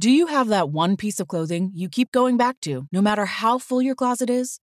Do 0.00 0.10
you 0.10 0.28
have 0.28 0.48
that 0.48 0.70
one 0.70 0.96
piece 0.96 1.20
of 1.20 1.28
clothing 1.28 1.72
you 1.74 1.90
keep 1.90 2.10
going 2.10 2.38
back 2.38 2.58
to, 2.62 2.86
no 2.90 3.02
matter 3.02 3.26
how 3.26 3.58
full 3.58 3.82
your 3.82 3.94
closet 3.94 4.30
is? 4.30 4.58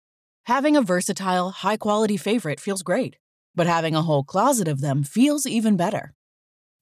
Having 0.44 0.78
a 0.78 0.84
versatile, 0.84 1.50
high 1.50 1.76
quality 1.76 2.18
favorite 2.18 2.60
feels 2.60 2.84
great, 2.84 3.16
but 3.56 3.66
having 3.66 3.96
a 3.96 4.04
whole 4.04 4.24
closet 4.24 4.68
of 4.68 4.82
them 4.82 5.02
feels 5.02 5.48
even 5.48 5.76
better. 5.76 6.14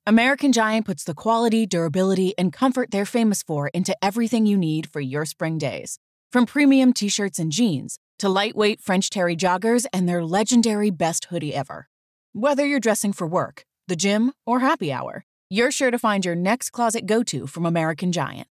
American 0.06 0.52
Giant 0.52 0.86
puts 0.86 1.06
the 1.06 1.14
quality, 1.14 1.66
durability, 1.66 2.34
and 2.38 2.52
comfort 2.52 2.92
they're 2.92 3.06
famous 3.06 3.42
for 3.42 3.70
into 3.70 3.96
everything 4.04 4.46
you 4.46 4.58
need 4.58 4.92
for 4.92 5.00
your 5.00 5.24
spring 5.24 5.58
days. 5.58 5.98
From 6.30 6.46
premium 6.46 6.92
t 6.92 7.08
shirts 7.08 7.40
and 7.40 7.54
jeans 7.54 8.00
to 8.20 8.28
lightweight 8.28 8.82
French 8.82 9.10
Terry 9.10 9.38
joggers 9.38 9.86
and 9.94 10.10
their 10.10 10.26
legendary 10.26 10.90
best 10.90 11.24
hoodie 11.30 11.56
ever. 11.56 11.88
Whether 12.34 12.66
you're 12.66 12.82
dressing 12.82 13.14
for 13.14 13.28
work, 13.28 13.64
the 13.88 13.96
gym, 13.96 14.34
or 14.46 14.60
happy 14.60 14.92
hour, 14.92 15.24
you're 15.52 15.72
sure 15.72 15.92
to 15.92 16.00
find 16.00 16.26
your 16.26 16.36
next 16.36 16.72
closet 16.72 17.06
go 17.06 17.24
to 17.24 17.46
from 17.46 17.66
American 17.66 18.12
Giant. 18.12 18.48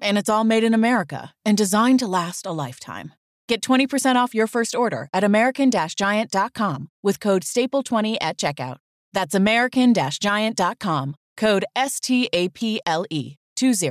And 0.00 0.18
it's 0.18 0.28
all 0.28 0.44
made 0.44 0.64
in 0.64 0.74
America 0.74 1.32
and 1.44 1.56
designed 1.56 1.98
to 2.00 2.06
last 2.06 2.46
a 2.46 2.52
lifetime. 2.52 3.12
Get 3.48 3.62
20% 3.62 4.16
off 4.16 4.34
your 4.34 4.46
first 4.46 4.74
order 4.74 5.08
at 5.12 5.24
American 5.24 5.70
Giant.com 5.70 6.88
with 7.02 7.20
code 7.20 7.42
STAPLE20 7.42 8.16
at 8.20 8.36
checkout. 8.36 8.76
That's 9.12 9.34
American 9.34 9.92
Giant.com, 9.94 11.14
code 11.36 11.64
S 11.76 12.00
T 12.00 12.28
A 12.32 12.48
P 12.48 12.80
L 12.86 13.04
E 13.10 13.34
20. 13.56 13.90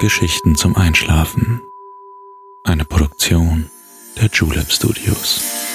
Geschichten 0.00 0.56
zum 0.56 0.76
Einschlafen. 0.76 1.60
Eine 2.66 2.84
Produktion 2.84 3.70
der 4.16 4.28
Julep 4.28 4.70
Studios. 4.70 5.73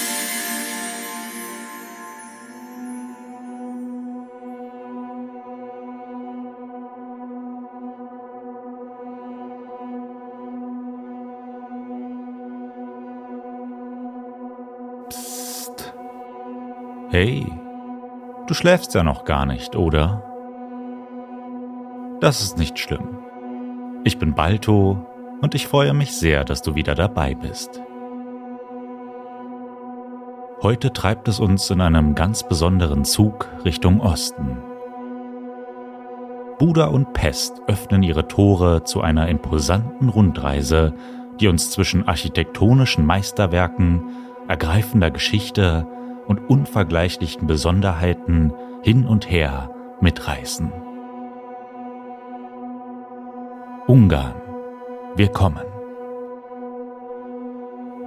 Hey, 17.12 17.44
du 18.46 18.54
schläfst 18.54 18.94
ja 18.94 19.02
noch 19.02 19.24
gar 19.24 19.44
nicht, 19.44 19.74
oder? 19.74 20.22
Das 22.20 22.40
ist 22.40 22.56
nicht 22.56 22.78
schlimm. 22.78 23.18
Ich 24.04 24.18
bin 24.18 24.36
Balto 24.36 25.04
und 25.40 25.56
ich 25.56 25.66
freue 25.66 25.92
mich 25.92 26.12
sehr, 26.12 26.44
dass 26.44 26.62
du 26.62 26.76
wieder 26.76 26.94
dabei 26.94 27.34
bist. 27.34 27.82
Heute 30.62 30.92
treibt 30.92 31.26
es 31.26 31.40
uns 31.40 31.68
in 31.70 31.80
einem 31.80 32.14
ganz 32.14 32.46
besonderen 32.46 33.04
Zug 33.04 33.48
Richtung 33.64 34.00
Osten. 34.00 34.58
Buda 36.60 36.86
und 36.86 37.12
Pest 37.12 37.60
öffnen 37.66 38.04
ihre 38.04 38.28
Tore 38.28 38.84
zu 38.84 39.00
einer 39.00 39.28
imposanten 39.28 40.10
Rundreise, 40.10 40.94
die 41.40 41.48
uns 41.48 41.72
zwischen 41.72 42.06
architektonischen 42.06 43.04
Meisterwerken, 43.04 44.04
ergreifender 44.46 45.10
Geschichte 45.10 45.88
und 46.30 46.48
unvergleichlichen 46.48 47.48
Besonderheiten 47.48 48.52
hin 48.82 49.04
und 49.04 49.28
her 49.28 49.68
mitreißen. 50.00 50.72
Ungarn. 53.88 54.40
Wir 55.16 55.26
kommen. 55.26 55.64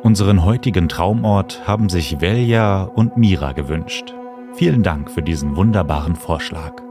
Unseren 0.03 0.45
heutigen 0.45 0.88
Traumort 0.88 1.67
haben 1.67 1.89
sich 1.89 2.21
Velja 2.21 2.83
und 2.83 3.17
Mira 3.17 3.51
gewünscht. 3.51 4.16
Vielen 4.53 4.83
Dank 4.83 5.11
für 5.11 5.21
diesen 5.21 5.57
wunderbaren 5.57 6.16
Vorschlag. 6.16 6.81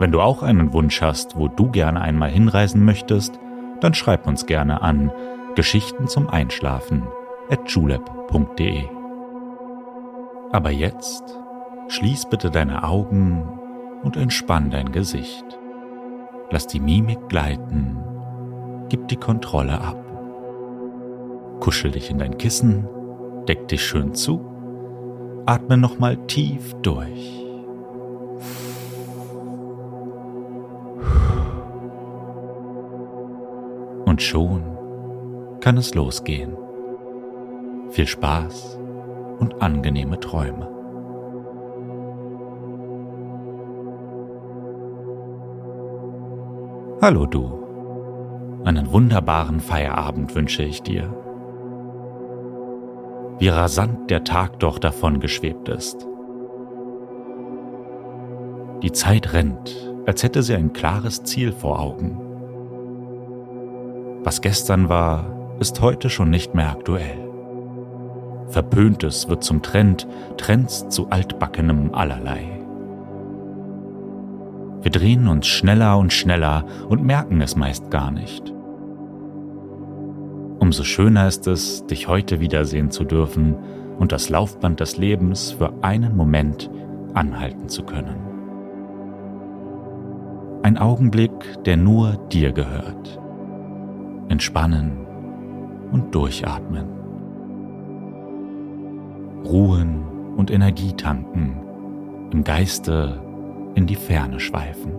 Wenn 0.00 0.10
du 0.10 0.20
auch 0.20 0.42
einen 0.42 0.72
Wunsch 0.72 1.00
hast, 1.02 1.36
wo 1.38 1.46
du 1.46 1.70
gerne 1.70 2.00
einmal 2.00 2.30
hinreisen 2.30 2.84
möchtest, 2.84 3.38
dann 3.80 3.94
schreib 3.94 4.26
uns 4.26 4.46
gerne 4.46 4.82
an 4.82 5.12
Geschichten 5.54 6.08
zum 6.08 6.28
Einschlafen 6.28 7.04
at 7.48 7.70
julep.de. 7.70 8.97
Aber 10.50 10.70
jetzt 10.70 11.22
schließ 11.88 12.26
bitte 12.30 12.50
deine 12.50 12.84
Augen 12.84 13.42
und 14.02 14.16
entspann 14.16 14.70
dein 14.70 14.92
Gesicht. 14.92 15.44
Lass 16.50 16.66
die 16.66 16.80
Mimik 16.80 17.28
gleiten, 17.28 17.98
gib 18.88 19.08
die 19.08 19.16
Kontrolle 19.16 19.80
ab. 19.80 20.02
Kuschel 21.60 21.90
dich 21.90 22.10
in 22.10 22.18
dein 22.18 22.38
Kissen, 22.38 22.88
deck 23.46 23.68
dich 23.68 23.82
schön 23.82 24.14
zu, 24.14 24.40
atme 25.44 25.76
nochmal 25.76 26.16
tief 26.26 26.74
durch. 26.82 27.44
Und 34.06 34.22
schon 34.22 34.62
kann 35.60 35.76
es 35.76 35.94
losgehen. 35.94 36.56
Viel 37.90 38.06
Spaß 38.06 38.78
und 39.38 39.62
angenehme 39.62 40.20
Träume. 40.20 40.68
Hallo 47.00 47.26
du. 47.26 47.58
Einen 48.64 48.90
wunderbaren 48.90 49.60
Feierabend 49.60 50.34
wünsche 50.34 50.64
ich 50.64 50.82
dir. 50.82 51.14
Wie 53.38 53.48
rasant 53.48 54.10
der 54.10 54.24
Tag 54.24 54.58
doch 54.58 54.80
davon 54.80 55.20
geschwebt 55.20 55.68
ist. 55.68 56.08
Die 58.82 58.90
Zeit 58.90 59.32
rennt, 59.32 59.92
als 60.06 60.24
hätte 60.24 60.42
sie 60.42 60.54
ein 60.54 60.72
klares 60.72 61.22
Ziel 61.22 61.52
vor 61.52 61.78
Augen. 61.78 62.20
Was 64.24 64.40
gestern 64.40 64.88
war, 64.88 65.56
ist 65.60 65.80
heute 65.80 66.10
schon 66.10 66.30
nicht 66.30 66.54
mehr 66.54 66.70
aktuell. 66.70 67.27
Verpöntes 68.50 69.28
wird 69.28 69.44
zum 69.44 69.62
Trend, 69.62 70.06
Trends 70.38 70.88
zu 70.88 71.10
altbackenem 71.10 71.94
Allerlei. 71.94 72.58
Wir 74.80 74.90
drehen 74.90 75.28
uns 75.28 75.46
schneller 75.46 75.98
und 75.98 76.12
schneller 76.12 76.64
und 76.88 77.04
merken 77.04 77.40
es 77.42 77.56
meist 77.56 77.90
gar 77.90 78.10
nicht. 78.10 78.54
Umso 80.60 80.84
schöner 80.84 81.28
ist 81.28 81.46
es, 81.46 81.84
dich 81.86 82.08
heute 82.08 82.40
wiedersehen 82.40 82.90
zu 82.90 83.04
dürfen 83.04 83.56
und 83.98 84.12
das 84.12 84.30
Laufband 84.30 84.80
des 84.80 84.96
Lebens 84.96 85.52
für 85.52 85.72
einen 85.82 86.16
Moment 86.16 86.70
anhalten 87.14 87.68
zu 87.68 87.82
können. 87.82 88.16
Ein 90.62 90.78
Augenblick, 90.78 91.32
der 91.64 91.76
nur 91.76 92.16
dir 92.32 92.52
gehört. 92.52 93.20
Entspannen 94.28 95.06
und 95.92 96.14
durchatmen 96.14 96.97
ruhen 99.44 100.34
und 100.36 100.50
Energie 100.50 100.92
tanken, 100.92 101.56
im 102.30 102.44
Geiste 102.44 103.20
in 103.74 103.86
die 103.86 103.96
Ferne 103.96 104.40
schweifen. 104.40 104.92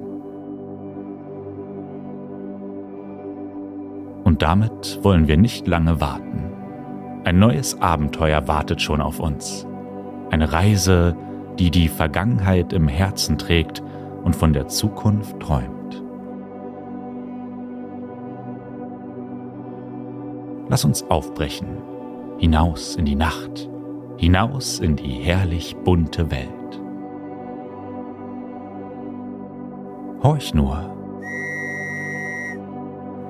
Und 4.23 4.41
damit 4.41 4.99
wollen 5.03 5.27
wir 5.27 5.37
nicht 5.37 5.67
lange 5.67 5.99
warten. 5.99 6.51
Ein 7.23 7.39
neues 7.39 7.81
Abenteuer 7.81 8.47
wartet 8.47 8.81
schon 8.81 9.01
auf 9.01 9.19
uns. 9.19 9.65
Eine 10.31 10.53
Reise, 10.53 11.15
die 11.57 11.71
die 11.71 11.89
Vergangenheit 11.89 12.71
im 12.71 12.87
Herzen 12.87 13.37
trägt 13.37 13.83
und 14.23 14.35
von 14.35 14.53
der 14.53 14.67
Zukunft 14.67 15.39
träumt. 15.39 16.03
Lass 20.69 20.85
uns 20.85 21.03
aufbrechen, 21.09 21.67
hinaus 22.37 22.95
in 22.95 23.05
die 23.05 23.15
Nacht, 23.15 23.69
hinaus 24.19 24.79
in 24.79 24.97
die 24.97 25.13
herrlich 25.13 25.77
bunte 25.77 26.29
Welt. 26.29 26.49
Horch 30.21 30.53
nur. 30.53 30.93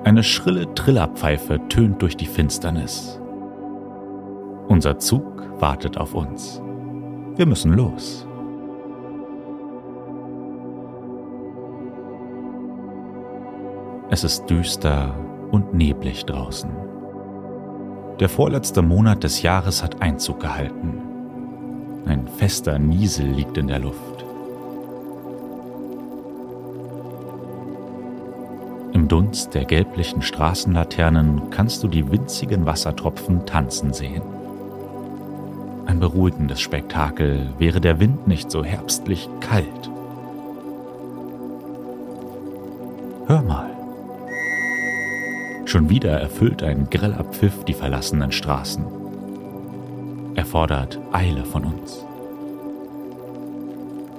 Eine 0.02 0.24
schrille 0.24 0.74
Trillerpfeife 0.74 1.60
tönt 1.68 2.02
durch 2.02 2.16
die 2.16 2.26
Finsternis. 2.26 3.20
Unser 4.66 4.98
Zug 4.98 5.24
wartet 5.60 5.96
auf 5.96 6.12
uns. 6.14 6.60
Wir 7.36 7.46
müssen 7.46 7.72
los. 7.74 8.26
Es 14.10 14.24
ist 14.24 14.46
düster 14.46 15.14
und 15.52 15.72
neblig 15.72 16.24
draußen. 16.24 16.89
Der 18.20 18.28
vorletzte 18.28 18.82
Monat 18.82 19.24
des 19.24 19.40
Jahres 19.40 19.82
hat 19.82 20.02
Einzug 20.02 20.40
gehalten. 20.40 21.00
Ein 22.04 22.28
fester 22.28 22.78
Niesel 22.78 23.26
liegt 23.26 23.56
in 23.56 23.66
der 23.66 23.78
Luft. 23.78 24.26
Im 28.92 29.08
Dunst 29.08 29.54
der 29.54 29.64
gelblichen 29.64 30.20
Straßenlaternen 30.20 31.48
kannst 31.48 31.82
du 31.82 31.88
die 31.88 32.12
winzigen 32.12 32.66
Wassertropfen 32.66 33.46
tanzen 33.46 33.94
sehen. 33.94 34.22
Ein 35.86 35.98
beruhigendes 35.98 36.60
Spektakel, 36.60 37.48
wäre 37.56 37.80
der 37.80 38.00
Wind 38.00 38.28
nicht 38.28 38.50
so 38.50 38.62
herbstlich 38.62 39.30
kalt. 39.40 39.90
Hör 43.26 43.40
mal. 43.40 43.69
Schon 45.70 45.88
wieder 45.88 46.18
erfüllt 46.20 46.64
ein 46.64 46.90
greller 46.90 47.22
Pfiff 47.22 47.62
die 47.62 47.74
verlassenen 47.74 48.32
Straßen. 48.32 48.84
Er 50.34 50.44
fordert 50.44 50.98
Eile 51.12 51.44
von 51.44 51.64
uns. 51.64 52.04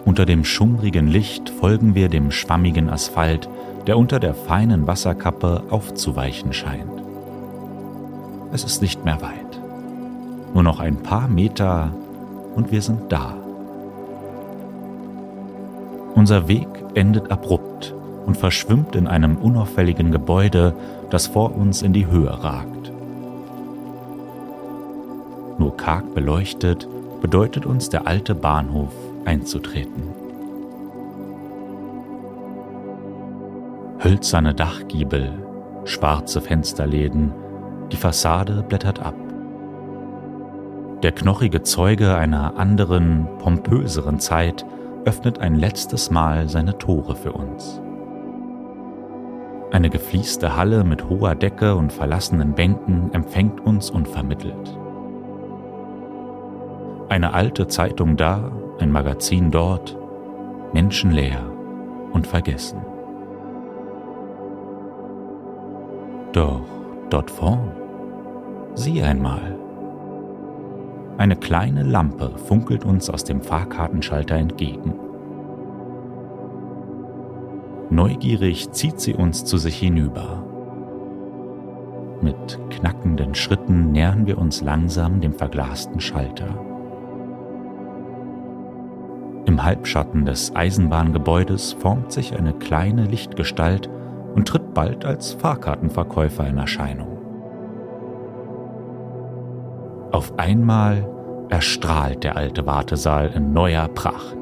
Unter 0.06 0.26
dem 0.26 0.46
schummrigen 0.46 1.08
Licht 1.08 1.50
folgen 1.50 1.94
wir 1.94 2.08
dem 2.08 2.32
schwammigen 2.32 2.90
Asphalt, 2.90 3.50
der 3.86 3.98
unter 3.98 4.22
der 4.22 4.34
feinen 4.34 4.88
Wasserkappe 4.88 5.64
aufzuweichen 5.70 6.54
scheint. 6.54 7.04
Es 8.54 8.64
ist 8.64 8.82
nicht 8.82 9.04
mehr 9.04 9.22
weit. 9.22 9.60
Nur 10.54 10.64
noch 10.64 10.80
ein 10.80 11.04
paar 11.04 11.28
Meter 11.28 11.94
und 12.56 12.72
wir 12.72 12.82
sind 12.82 13.12
da. 13.12 13.36
Unser 16.16 16.48
Weg 16.48 16.70
endet 16.94 17.30
abrupt 17.30 17.94
und 18.26 18.38
verschwimmt 18.38 18.96
in 18.96 19.08
einem 19.08 19.38
unauffälligen 19.38 20.12
Gebäude, 20.12 20.74
das 21.10 21.28
vor 21.28 21.56
uns 21.56 21.82
in 21.82 21.94
die 21.94 22.08
Höhe 22.08 22.44
ragt. 22.44 22.92
Nur 25.58 25.76
karg 25.78 26.14
beleuchtet 26.14 26.88
bedeutet 27.22 27.66
uns 27.66 27.90
der 27.90 28.08
alte 28.08 28.34
Bahnhof 28.34 28.94
einzutreten. 29.26 30.04
Hölzerne 34.04 34.56
Dachgiebel, 34.56 35.32
schwarze 35.86 36.42
Fensterläden, 36.42 37.32
die 37.92 37.98
Fassade 37.98 38.64
blättert 38.68 39.00
ab. 39.00 39.14
Der 41.04 41.12
knochige 41.12 41.62
Zeuge 41.62 42.16
einer 42.16 42.58
anderen, 42.58 43.28
pompöseren 43.40 44.20
Zeit 44.20 44.66
öffnet 45.06 45.40
ein 45.40 45.56
letztes 45.56 46.10
Mal 46.10 46.50
seine 46.50 46.78
Tore 46.78 47.16
für 47.16 47.34
uns. 47.34 47.82
Eine 49.72 49.90
gefließte 49.90 50.58
Halle 50.58 50.84
mit 50.84 51.10
hoher 51.10 51.34
Decke 51.34 51.76
und 51.76 51.94
verlassenen 51.94 52.54
Bänken 52.54 53.14
empfängt 53.14 53.62
uns 53.62 53.90
unvermittelt. 53.90 54.78
Eine 57.08 57.34
alte 57.34 57.68
Zeitung 57.68 58.18
da, 58.18 58.52
ein 58.80 58.92
Magazin 58.92 59.50
dort, 59.50 59.98
menschenleer 60.74 61.42
und 62.12 62.28
vergessen. 62.28 62.82
Doch 66.34 66.62
dort 67.10 67.32
vorn, 67.32 67.72
sieh 68.76 69.02
einmal, 69.02 69.58
eine 71.18 71.36
kleine 71.36 71.84
Lampe 71.84 72.32
funkelt 72.36 72.84
uns 72.84 73.10
aus 73.10 73.24
dem 73.24 73.42
Fahrkartenschalter 73.42 74.36
entgegen. 74.36 74.96
Neugierig 77.92 78.72
zieht 78.72 79.02
sie 79.02 79.14
uns 79.14 79.44
zu 79.44 79.58
sich 79.58 79.78
hinüber. 79.78 80.46
Mit 82.22 82.58
knackenden 82.70 83.36
Schritten 83.36 83.92
nähern 83.92 84.26
wir 84.26 84.38
uns 84.38 84.62
langsam 84.62 85.20
dem 85.20 85.34
verglasten 85.34 86.00
Schalter. 86.00 86.48
Im 89.46 89.62
Halbschatten 89.62 90.24
des 90.24 90.56
Eisenbahngebäudes 90.56 91.74
formt 91.74 92.14
sich 92.14 92.34
eine 92.38 92.54
kleine 92.54 93.04
Lichtgestalt 93.04 93.90
und 94.36 94.48
tritt 94.48 94.74
bald 94.74 95.04
als 95.04 95.34
Fahrkartenverkäufer 95.34 96.48
in 96.48 96.60
Erscheinung. 96.60 97.18
Auf 100.14 100.40
einmal 100.40 101.10
erstrahlt 101.50 102.24
der 102.24 102.38
alte 102.38 102.66
Wartesaal 102.66 103.32
in 103.36 103.52
neuer 103.52 103.90
Pracht. 103.90 104.38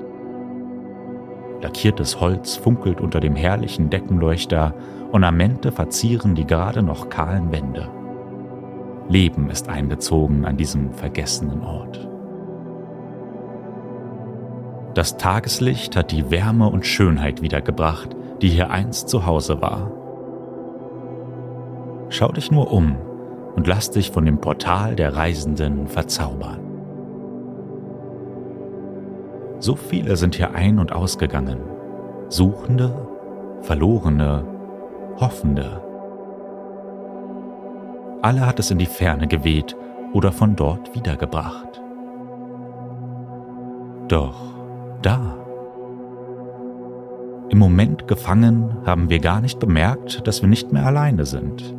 Lackiertes 1.62 2.20
Holz 2.22 2.56
funkelt 2.56 3.02
unter 3.02 3.20
dem 3.20 3.36
herrlichen 3.36 3.90
Deckenleuchter, 3.90 4.74
Ornamente 5.12 5.72
verzieren 5.72 6.36
die 6.36 6.46
gerade 6.46 6.84
noch 6.84 7.10
kahlen 7.10 7.52
Wände. 7.52 7.90
Leben 9.10 9.50
ist 9.50 9.68
eingezogen 9.68 10.46
an 10.46 10.56
diesem 10.56 10.94
vergessenen 10.94 11.64
Ort. 11.64 12.08
Das 14.94 15.18
Tageslicht 15.18 15.96
hat 15.96 16.12
die 16.12 16.30
Wärme 16.30 16.70
und 16.70 16.86
Schönheit 16.86 17.42
wiedergebracht, 17.42 18.16
die 18.42 18.50
hier 18.50 18.70
einst 18.70 19.10
zu 19.10 19.26
Hause 19.26 19.62
war. 19.62 19.92
Schau 22.10 22.32
dich 22.32 22.52
nur 22.52 22.72
um 22.72 22.96
und 23.56 23.68
lass 23.68 23.92
dich 23.92 24.12
von 24.12 24.26
dem 24.26 24.40
Portal 24.40 24.96
der 24.96 25.16
Reisenden 25.16 25.88
verzaubern. 25.88 26.69
So 29.60 29.76
viele 29.76 30.16
sind 30.16 30.36
hier 30.36 30.56
ein- 30.56 30.80
und 30.80 30.94
ausgegangen. 30.94 31.60
Suchende, 32.30 32.94
Verlorene, 33.62 34.46
Hoffende. 35.20 35.84
Alle 38.22 38.46
hat 38.46 38.60
es 38.60 38.72
in 38.72 38.78
die 38.78 38.86
Ferne 38.86 39.28
geweht 39.28 39.76
oder 40.14 40.32
von 40.32 40.56
dort 40.56 40.96
wiedergebracht. 40.96 41.82
Doch 44.08 44.40
da. 45.02 45.36
Im 47.50 47.58
Moment 47.58 48.08
gefangen 48.08 48.78
haben 48.86 49.10
wir 49.10 49.20
gar 49.20 49.42
nicht 49.42 49.60
bemerkt, 49.60 50.26
dass 50.26 50.42
wir 50.42 50.50
nicht 50.50 50.72
mehr 50.72 50.86
alleine 50.86 51.26
sind. 51.26 51.76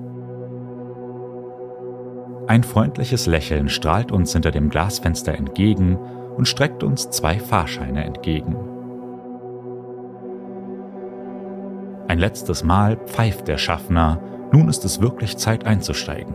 Ein 2.46 2.62
freundliches 2.62 3.26
Lächeln 3.26 3.68
strahlt 3.68 4.12
uns 4.12 4.32
hinter 4.32 4.50
dem 4.50 4.68
Glasfenster 4.68 5.34
entgegen 5.34 5.98
und 6.36 6.46
streckt 6.48 6.82
uns 6.82 7.10
zwei 7.10 7.38
Fahrscheine 7.38 8.04
entgegen. 8.04 8.56
Ein 12.08 12.18
letztes 12.18 12.64
Mal 12.64 12.96
pfeift 12.96 13.46
der 13.46 13.56
Schaffner, 13.56 14.20
nun 14.52 14.68
ist 14.68 14.84
es 14.84 15.00
wirklich 15.00 15.36
Zeit 15.36 15.64
einzusteigen. 15.64 16.34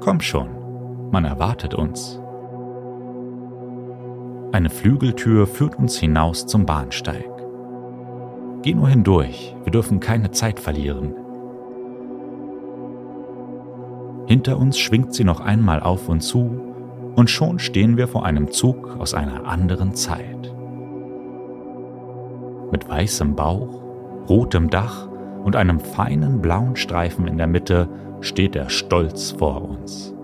Komm 0.00 0.20
schon, 0.20 0.48
man 1.10 1.24
erwartet 1.24 1.74
uns. 1.74 2.20
Eine 4.52 4.70
Flügeltür 4.70 5.46
führt 5.46 5.76
uns 5.76 5.98
hinaus 5.98 6.46
zum 6.46 6.64
Bahnsteig. 6.64 7.28
Geh 8.62 8.74
nur 8.74 8.88
hindurch, 8.88 9.54
wir 9.64 9.72
dürfen 9.72 10.00
keine 10.00 10.30
Zeit 10.30 10.60
verlieren. 10.60 11.14
Hinter 14.26 14.58
uns 14.58 14.78
schwingt 14.78 15.14
sie 15.14 15.24
noch 15.24 15.40
einmal 15.40 15.80
auf 15.80 16.08
und 16.08 16.20
zu, 16.20 16.67
und 17.18 17.28
schon 17.28 17.58
stehen 17.58 17.96
wir 17.96 18.06
vor 18.06 18.24
einem 18.24 18.52
Zug 18.52 18.96
aus 19.00 19.12
einer 19.12 19.44
anderen 19.44 19.92
Zeit. 19.92 20.54
Mit 22.70 22.88
weißem 22.88 23.34
Bauch, 23.34 23.82
rotem 24.28 24.70
Dach 24.70 25.08
und 25.42 25.56
einem 25.56 25.80
feinen 25.80 26.40
blauen 26.40 26.76
Streifen 26.76 27.26
in 27.26 27.36
der 27.36 27.48
Mitte 27.48 27.88
steht 28.20 28.54
er 28.54 28.70
stolz 28.70 29.32
vor 29.32 29.68
uns. 29.68 30.14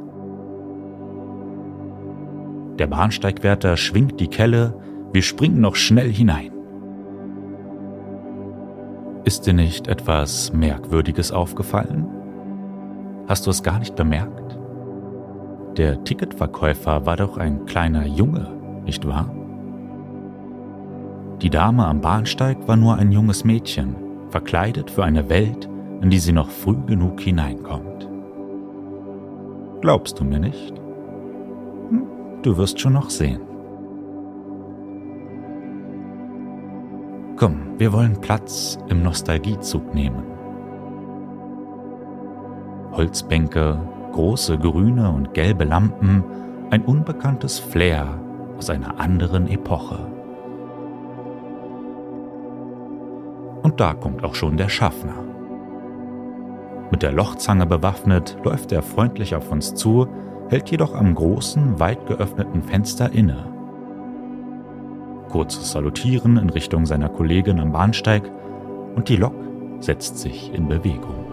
Der 2.78 2.86
Bahnsteigwärter 2.86 3.76
schwingt 3.76 4.20
die 4.20 4.28
Kelle, 4.28 4.78
wir 5.12 5.22
springen 5.22 5.60
noch 5.60 5.74
schnell 5.74 6.12
hinein. 6.12 6.52
Ist 9.24 9.48
dir 9.48 9.54
nicht 9.54 9.88
etwas 9.88 10.52
Merkwürdiges 10.52 11.32
aufgefallen? 11.32 12.06
Hast 13.26 13.46
du 13.46 13.50
es 13.50 13.64
gar 13.64 13.80
nicht 13.80 13.96
bemerkt? 13.96 14.43
Der 15.76 16.04
Ticketverkäufer 16.04 17.04
war 17.04 17.16
doch 17.16 17.36
ein 17.36 17.66
kleiner 17.66 18.06
Junge, 18.06 18.48
nicht 18.84 19.06
wahr? 19.08 19.34
Die 21.42 21.50
Dame 21.50 21.84
am 21.84 22.00
Bahnsteig 22.00 22.68
war 22.68 22.76
nur 22.76 22.94
ein 22.94 23.10
junges 23.10 23.44
Mädchen, 23.44 23.96
verkleidet 24.28 24.88
für 24.88 25.02
eine 25.02 25.28
Welt, 25.28 25.68
in 26.00 26.10
die 26.10 26.20
sie 26.20 26.32
noch 26.32 26.48
früh 26.48 26.76
genug 26.86 27.20
hineinkommt. 27.20 28.08
Glaubst 29.80 30.20
du 30.20 30.24
mir 30.24 30.38
nicht? 30.38 30.74
Hm, 31.88 32.06
du 32.42 32.56
wirst 32.56 32.78
schon 32.78 32.92
noch 32.92 33.10
sehen. 33.10 33.40
Komm, 37.36 37.78
wir 37.78 37.92
wollen 37.92 38.20
Platz 38.20 38.78
im 38.88 39.02
Nostalgiezug 39.02 39.92
nehmen. 39.92 40.22
Holzbänke, 42.92 43.76
große 44.14 44.58
grüne 44.58 45.10
und 45.10 45.34
gelbe 45.34 45.64
Lampen, 45.64 46.22
ein 46.70 46.82
unbekanntes 46.82 47.58
Flair 47.58 48.06
aus 48.56 48.70
einer 48.70 49.00
anderen 49.00 49.48
Epoche. 49.48 49.98
Und 53.62 53.80
da 53.80 53.92
kommt 53.94 54.22
auch 54.22 54.36
schon 54.36 54.56
der 54.56 54.68
Schaffner. 54.68 55.16
Mit 56.92 57.02
der 57.02 57.10
Lochzange 57.10 57.66
bewaffnet 57.66 58.36
läuft 58.44 58.70
er 58.70 58.82
freundlich 58.82 59.34
auf 59.34 59.50
uns 59.50 59.74
zu, 59.74 60.06
hält 60.48 60.70
jedoch 60.70 60.94
am 60.94 61.16
großen, 61.16 61.80
weit 61.80 62.06
geöffneten 62.06 62.62
Fenster 62.62 63.12
inne. 63.12 63.52
Kurzes 65.28 65.72
Salutieren 65.72 66.36
in 66.36 66.50
Richtung 66.50 66.86
seiner 66.86 67.08
Kollegin 67.08 67.58
am 67.58 67.72
Bahnsteig 67.72 68.30
und 68.94 69.08
die 69.08 69.16
Lok 69.16 69.34
setzt 69.80 70.18
sich 70.18 70.54
in 70.54 70.68
Bewegung. 70.68 71.23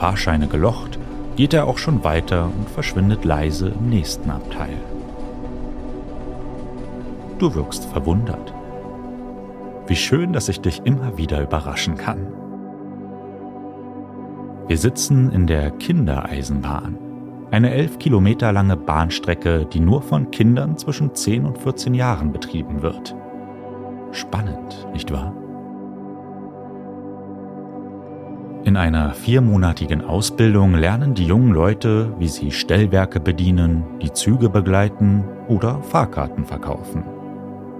Fahrscheine 0.00 0.48
gelocht, 0.48 0.98
geht 1.36 1.52
er 1.52 1.66
auch 1.66 1.76
schon 1.76 2.02
weiter 2.04 2.46
und 2.46 2.70
verschwindet 2.70 3.26
leise 3.26 3.68
im 3.68 3.90
nächsten 3.90 4.30
Abteil. 4.30 4.78
Du 7.38 7.54
wirkst 7.54 7.84
verwundert. 7.84 8.54
Wie 9.86 9.96
schön, 9.96 10.32
dass 10.32 10.48
ich 10.48 10.62
dich 10.62 10.80
immer 10.84 11.18
wieder 11.18 11.42
überraschen 11.42 11.96
kann. 11.96 12.28
Wir 14.68 14.78
sitzen 14.78 15.30
in 15.32 15.46
der 15.46 15.70
Kindereisenbahn, 15.72 16.96
eine 17.50 17.70
elf 17.70 17.98
Kilometer 17.98 18.52
lange 18.52 18.78
Bahnstrecke, 18.78 19.66
die 19.66 19.80
nur 19.80 20.00
von 20.00 20.30
Kindern 20.30 20.78
zwischen 20.78 21.14
10 21.14 21.44
und 21.44 21.58
14 21.58 21.92
Jahren 21.92 22.32
betrieben 22.32 22.80
wird. 22.80 23.14
Spannend, 24.12 24.88
nicht 24.94 25.12
wahr? 25.12 25.34
In 28.62 28.76
einer 28.76 29.14
viermonatigen 29.14 30.04
Ausbildung 30.04 30.74
lernen 30.74 31.14
die 31.14 31.24
jungen 31.24 31.52
Leute, 31.52 32.12
wie 32.18 32.28
sie 32.28 32.52
Stellwerke 32.52 33.18
bedienen, 33.18 33.84
die 34.02 34.12
Züge 34.12 34.50
begleiten 34.50 35.24
oder 35.48 35.82
Fahrkarten 35.82 36.44
verkaufen. 36.44 37.02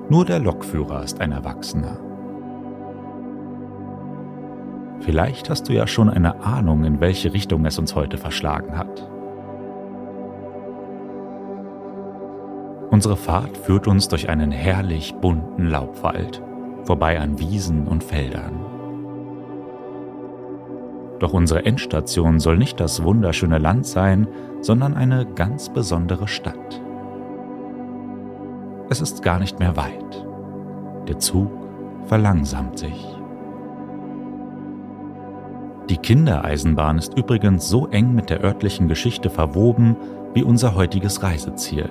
Nur 0.08 0.25
der 0.25 0.38
Lokführer 0.38 1.04
ist 1.04 1.20
ein 1.20 1.32
Erwachsener. 1.32 1.99
Vielleicht 5.00 5.50
hast 5.50 5.68
du 5.68 5.75
ja 5.75 5.87
schon 5.87 6.08
eine 6.08 6.42
Ahnung, 6.42 6.84
in 6.84 7.00
welche 7.00 7.34
Richtung 7.34 7.66
es 7.66 7.78
uns 7.78 7.94
heute 7.94 8.16
verschlagen 8.16 8.78
hat. 8.78 9.06
Unsere 12.90 13.16
Fahrt 13.16 13.56
führt 13.56 13.87
uns 13.87 14.08
durch 14.08 14.30
einen 14.30 14.50
herrlich 14.50 15.14
bunten 15.14 15.66
Laubwald, 15.66 16.42
vorbei 16.84 17.20
an 17.20 17.38
Wiesen 17.38 17.87
und 17.87 18.02
Feldern. 18.02 18.69
Doch 21.20 21.34
unsere 21.34 21.66
Endstation 21.66 22.40
soll 22.40 22.56
nicht 22.56 22.80
das 22.80 23.04
wunderschöne 23.04 23.58
Land 23.58 23.86
sein, 23.86 24.26
sondern 24.62 24.94
eine 24.94 25.26
ganz 25.26 25.68
besondere 25.68 26.26
Stadt. 26.26 26.82
Es 28.88 29.02
ist 29.02 29.22
gar 29.22 29.38
nicht 29.38 29.58
mehr 29.58 29.76
weit. 29.76 30.26
Der 31.08 31.18
Zug 31.18 31.50
verlangsamt 32.06 32.78
sich. 32.78 33.06
Die 35.90 35.98
Kindereisenbahn 35.98 36.98
ist 36.98 37.16
übrigens 37.16 37.68
so 37.68 37.86
eng 37.88 38.14
mit 38.14 38.30
der 38.30 38.42
örtlichen 38.42 38.88
Geschichte 38.88 39.28
verwoben 39.28 39.96
wie 40.32 40.42
unser 40.42 40.74
heutiges 40.74 41.22
Reiseziel. 41.22 41.90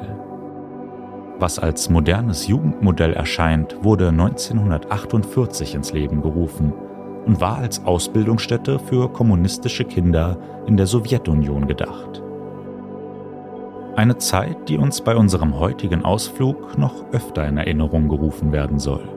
Was 1.37 1.59
als 1.59 1.89
modernes 1.89 2.47
Jugendmodell 2.47 3.13
erscheint, 3.13 3.83
wurde 3.83 4.09
1948 4.09 5.75
ins 5.75 5.93
Leben 5.93 6.21
gerufen 6.21 6.73
und 7.29 7.39
war 7.39 7.59
als 7.59 7.85
Ausbildungsstätte 7.85 8.79
für 8.79 9.07
kommunistische 9.07 9.85
Kinder 9.85 10.35
in 10.65 10.77
der 10.77 10.87
Sowjetunion 10.87 11.67
gedacht. 11.67 12.23
Eine 13.95 14.17
Zeit, 14.17 14.67
die 14.67 14.79
uns 14.79 15.01
bei 15.01 15.15
unserem 15.15 15.59
heutigen 15.59 16.03
Ausflug 16.03 16.75
noch 16.79 17.05
öfter 17.11 17.47
in 17.47 17.57
Erinnerung 17.57 18.09
gerufen 18.09 18.51
werden 18.51 18.79
soll. 18.79 19.07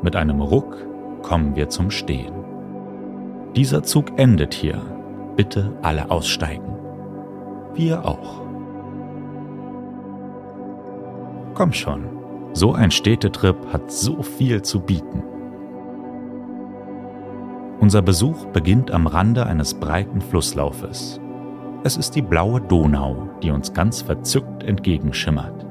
Mit 0.00 0.16
einem 0.16 0.40
Ruck 0.40 0.78
kommen 1.20 1.54
wir 1.54 1.68
zum 1.68 1.90
Stehen. 1.90 2.32
Dieser 3.54 3.82
Zug 3.82 4.18
endet 4.18 4.54
hier. 4.54 4.80
Bitte 5.36 5.74
alle 5.82 6.10
aussteigen. 6.10 6.74
Wir 7.74 8.02
auch. 8.06 8.40
Komm 11.52 11.74
schon, 11.74 12.21
so 12.52 12.72
ein 12.72 12.90
Städtetrip 12.90 13.56
hat 13.72 13.90
so 13.90 14.22
viel 14.22 14.62
zu 14.62 14.80
bieten. 14.80 15.22
Unser 17.80 18.02
Besuch 18.02 18.46
beginnt 18.46 18.90
am 18.90 19.06
Rande 19.06 19.46
eines 19.46 19.74
breiten 19.74 20.20
Flusslaufes. 20.20 21.20
Es 21.82 21.96
ist 21.96 22.14
die 22.14 22.22
blaue 22.22 22.60
Donau, 22.60 23.28
die 23.42 23.50
uns 23.50 23.72
ganz 23.72 24.02
verzückt 24.02 24.62
entgegenschimmert. 24.62 25.66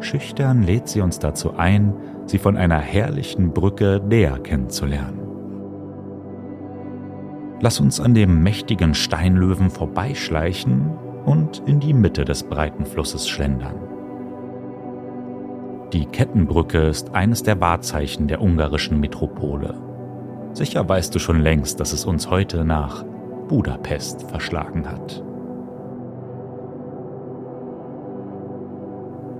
Schüchtern 0.00 0.62
lädt 0.62 0.88
sie 0.88 1.00
uns 1.00 1.18
dazu 1.18 1.56
ein, 1.56 1.92
sie 2.26 2.38
von 2.38 2.56
einer 2.56 2.78
herrlichen 2.78 3.52
Brücke 3.52 4.00
näher 4.06 4.38
kennenzulernen. 4.38 5.20
Lass 7.60 7.80
uns 7.80 8.00
an 8.00 8.14
dem 8.14 8.42
mächtigen 8.42 8.94
Steinlöwen 8.94 9.70
vorbeischleichen 9.70 10.90
und 11.24 11.62
in 11.66 11.80
die 11.80 11.94
Mitte 11.94 12.24
des 12.24 12.42
breiten 12.42 12.86
Flusses 12.86 13.28
schlendern. 13.28 13.95
Die 15.92 16.06
Kettenbrücke 16.06 16.78
ist 16.78 17.14
eines 17.14 17.44
der 17.44 17.60
Wahrzeichen 17.60 18.26
der 18.26 18.42
ungarischen 18.42 18.98
Metropole. 18.98 19.74
Sicher 20.52 20.88
weißt 20.88 21.14
du 21.14 21.20
schon 21.20 21.40
längst, 21.40 21.78
dass 21.78 21.92
es 21.92 22.04
uns 22.04 22.28
heute 22.28 22.64
nach 22.64 23.04
Budapest 23.48 24.28
verschlagen 24.28 24.90
hat. 24.90 25.22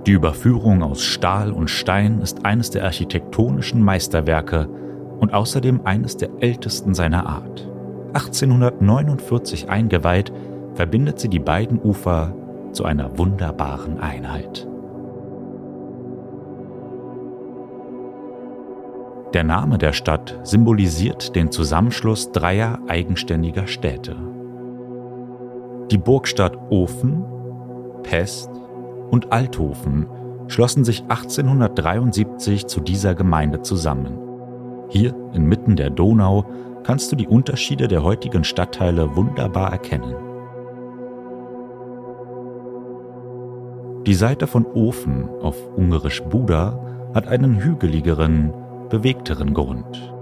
Die 0.05 0.13
Überführung 0.13 0.83
aus 0.83 1.03
Stahl 1.03 1.51
und 1.51 1.69
Stein 1.69 2.21
ist 2.21 2.45
eines 2.45 2.69
der 2.69 2.85
architektonischen 2.85 3.81
Meisterwerke 3.81 4.69
und 5.19 5.33
außerdem 5.33 5.81
eines 5.83 6.15
der 6.15 6.29
ältesten 6.39 6.93
seiner 6.93 7.27
Art. 7.27 7.69
1849 8.13 9.69
eingeweiht, 9.69 10.31
verbindet 10.75 11.19
sie 11.19 11.27
die 11.27 11.39
beiden 11.39 11.81
Ufer 11.81 12.33
zu 12.71 12.85
einer 12.85 13.17
wunderbaren 13.17 13.99
Einheit. 13.99 14.65
Der 19.33 19.43
Name 19.43 19.77
der 19.77 19.91
Stadt 19.91 20.39
symbolisiert 20.43 21.35
den 21.35 21.51
Zusammenschluss 21.51 22.31
dreier 22.31 22.79
eigenständiger 22.87 23.67
Städte. 23.67 24.15
Die 25.91 25.97
Burgstadt 25.97 26.57
Ofen, 26.69 27.25
Pest 28.03 28.49
und 29.11 29.33
Althofen 29.33 30.07
schlossen 30.47 30.85
sich 30.85 31.01
1873 31.03 32.67
zu 32.67 32.79
dieser 32.79 33.15
Gemeinde 33.15 33.61
zusammen. 33.61 34.17
Hier, 34.89 35.13
inmitten 35.33 35.75
der 35.75 35.89
Donau, 35.89 36.45
kannst 36.83 37.11
du 37.11 37.17
die 37.17 37.27
Unterschiede 37.27 37.89
der 37.89 38.03
heutigen 38.03 38.45
Stadtteile 38.45 39.17
wunderbar 39.17 39.71
erkennen. 39.71 40.15
Die 44.05 44.13
Seite 44.13 44.47
von 44.47 44.65
Ofen 44.65 45.27
auf 45.41 45.57
ungarisch 45.75 46.23
Buda 46.23 46.79
hat 47.13 47.27
einen 47.27 47.61
hügeligeren, 47.61 48.53
bewegteren 48.89 49.53
Grund. 49.53 50.13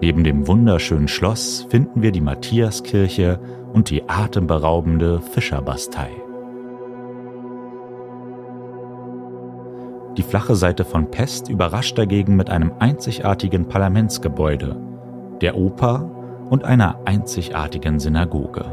Neben 0.00 0.24
dem 0.24 0.46
wunderschönen 0.46 1.08
Schloss 1.08 1.66
finden 1.70 2.02
wir 2.02 2.12
die 2.12 2.20
Matthiaskirche 2.20 3.38
und 3.72 3.90
die 3.90 4.08
atemberaubende 4.08 5.20
Fischerbastei. 5.20 6.10
Die 10.16 10.22
flache 10.22 10.54
Seite 10.54 10.84
von 10.84 11.10
Pest 11.10 11.48
überrascht 11.48 11.98
dagegen 11.98 12.36
mit 12.36 12.48
einem 12.50 12.72
einzigartigen 12.78 13.66
Parlamentsgebäude, 13.66 14.76
der 15.40 15.56
Oper 15.56 16.08
und 16.50 16.64
einer 16.64 17.00
einzigartigen 17.04 17.98
Synagoge. 17.98 18.64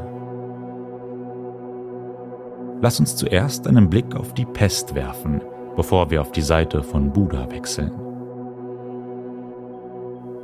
Lass 2.82 3.00
uns 3.00 3.16
zuerst 3.16 3.68
einen 3.68 3.90
Blick 3.90 4.16
auf 4.16 4.34
die 4.34 4.46
Pest 4.46 4.96
werfen, 4.96 5.42
bevor 5.76 6.12
wir 6.12 6.22
auf 6.22 6.32
die 6.32 6.42
Seite 6.42 6.84
von 6.84 7.12
Buda 7.12 7.50
wechseln. 7.52 8.11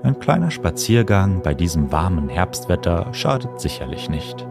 Ein 0.07 0.19
kleiner 0.19 0.51
Spaziergang 0.51 1.41
bei 1.41 1.53
diesem 1.53 1.91
warmen 1.91 2.29
Herbstwetter 2.29 3.13
schadet 3.13 3.59
sicherlich 3.59 4.09
nicht. 4.09 4.47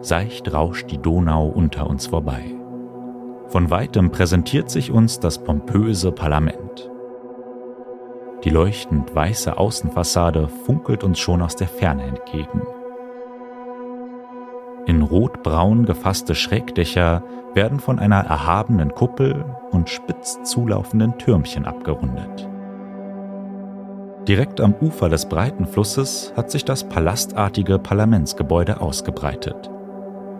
Seicht 0.00 0.54
rauscht 0.54 0.92
die 0.92 0.98
Donau 0.98 1.48
unter 1.48 1.90
uns 1.90 2.06
vorbei. 2.06 2.44
Von 3.48 3.70
weitem 3.70 4.12
präsentiert 4.12 4.70
sich 4.70 4.92
uns 4.92 5.18
das 5.18 5.42
pompöse 5.42 6.12
Parlament. 6.12 6.88
Die 8.44 8.50
leuchtend 8.50 9.12
weiße 9.12 9.58
Außenfassade 9.58 10.46
funkelt 10.64 11.02
uns 11.02 11.18
schon 11.18 11.42
aus 11.42 11.56
der 11.56 11.66
Ferne 11.66 12.04
entgegen. 12.04 12.62
Rotbraun 15.12 15.84
gefasste 15.84 16.34
Schrägdächer 16.34 17.22
werden 17.52 17.80
von 17.80 17.98
einer 17.98 18.20
erhabenen 18.20 18.94
Kuppel 18.94 19.44
und 19.70 19.90
spitz 19.90 20.42
zulaufenden 20.42 21.18
Türmchen 21.18 21.66
abgerundet. 21.66 22.48
Direkt 24.26 24.60
am 24.60 24.74
Ufer 24.80 25.10
des 25.10 25.26
breiten 25.26 25.66
Flusses 25.66 26.32
hat 26.34 26.50
sich 26.50 26.64
das 26.64 26.88
palastartige 26.88 27.78
Parlamentsgebäude 27.78 28.80
ausgebreitet. 28.80 29.68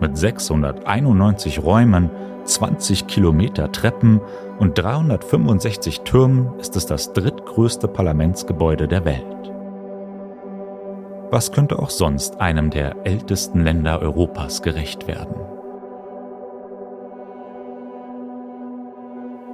Mit 0.00 0.16
691 0.16 1.62
Räumen, 1.62 2.08
20 2.44 3.06
Kilometer 3.06 3.70
Treppen 3.72 4.20
und 4.58 4.78
365 4.78 6.00
Türmen 6.00 6.48
ist 6.58 6.76
es 6.76 6.86
das 6.86 7.12
drittgrößte 7.12 7.88
Parlamentsgebäude 7.88 8.88
der 8.88 9.04
Welt. 9.04 9.41
Was 11.32 11.50
könnte 11.50 11.78
auch 11.78 11.88
sonst 11.88 12.42
einem 12.42 12.68
der 12.68 13.06
ältesten 13.06 13.64
Länder 13.64 14.02
Europas 14.02 14.60
gerecht 14.60 15.08
werden? 15.08 15.34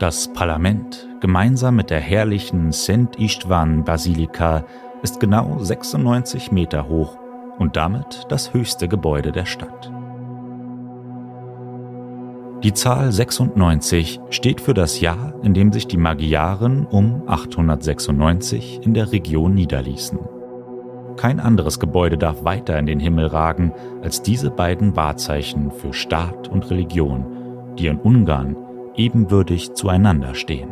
Das 0.00 0.26
Parlament, 0.32 1.08
gemeinsam 1.20 1.76
mit 1.76 1.90
der 1.90 2.00
herrlichen 2.00 2.72
St. 2.72 3.14
Istvan 3.16 3.84
Basilika, 3.84 4.64
ist 5.02 5.20
genau 5.20 5.60
96 5.60 6.50
Meter 6.50 6.88
hoch 6.88 7.16
und 7.60 7.76
damit 7.76 8.26
das 8.28 8.52
höchste 8.52 8.88
Gebäude 8.88 9.30
der 9.30 9.46
Stadt. 9.46 9.92
Die 12.64 12.72
Zahl 12.72 13.12
96 13.12 14.18
steht 14.30 14.60
für 14.60 14.74
das 14.74 15.00
Jahr, 15.00 15.32
in 15.44 15.54
dem 15.54 15.72
sich 15.72 15.86
die 15.86 15.96
Magyaren 15.96 16.86
um 16.86 17.22
896 17.28 18.80
in 18.82 18.94
der 18.94 19.12
Region 19.12 19.54
niederließen. 19.54 20.37
Kein 21.18 21.40
anderes 21.40 21.80
Gebäude 21.80 22.16
darf 22.16 22.44
weiter 22.44 22.78
in 22.78 22.86
den 22.86 23.00
Himmel 23.00 23.26
ragen 23.26 23.72
als 24.02 24.22
diese 24.22 24.50
beiden 24.50 24.94
Wahrzeichen 24.94 25.72
für 25.72 25.92
Staat 25.92 26.46
und 26.46 26.70
Religion, 26.70 27.74
die 27.76 27.88
in 27.88 27.98
Ungarn 27.98 28.56
ebenbürtig 28.94 29.74
zueinander 29.74 30.36
stehen. 30.36 30.70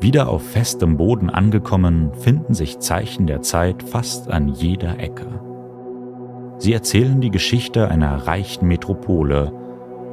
Wieder 0.00 0.28
auf 0.28 0.48
festem 0.48 0.98
Boden 0.98 1.30
angekommen, 1.30 2.12
finden 2.14 2.54
sich 2.54 2.78
Zeichen 2.78 3.26
der 3.26 3.42
Zeit 3.42 3.82
fast 3.82 4.30
an 4.30 4.48
jeder 4.48 5.00
Ecke. 5.00 5.26
Sie 6.58 6.72
erzählen 6.72 7.20
die 7.20 7.30
Geschichte 7.32 7.88
einer 7.88 8.28
reichen 8.28 8.68
Metropole 8.68 9.50